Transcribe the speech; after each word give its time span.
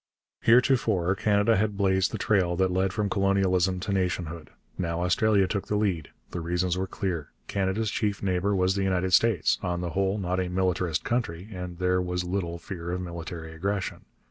Heretofore 0.39 1.13
Canada 1.13 1.55
had 1.57 1.77
blazed 1.77 2.09
the 2.11 2.17
trail 2.17 2.55
that 2.55 2.71
led 2.71 2.91
from 2.91 3.07
colonialism 3.07 3.79
to 3.81 3.93
nationhood. 3.93 4.49
Now 4.75 5.03
Australia 5.03 5.45
took 5.45 5.67
the 5.67 5.75
lead. 5.75 6.09
The 6.31 6.39
reasons 6.39 6.75
were 6.75 6.87
clear. 6.87 7.29
Canada's 7.47 7.91
chief 7.91 8.23
neighbour 8.23 8.55
was 8.55 8.73
the 8.73 8.81
United 8.81 9.13
States 9.13 9.59
on 9.61 9.81
the 9.81 9.91
whole, 9.91 10.17
not 10.17 10.39
a 10.39 10.49
militarist 10.49 11.03
country 11.03 11.49
and 11.51 11.77
there 11.77 12.01
was 12.01 12.23
little 12.23 12.57
fear 12.57 12.89
of 12.89 12.99
military 12.99 13.53
aggression. 13.53 14.05